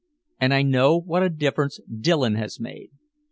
[0.39, 2.89] And I know what a difference Dillon has made.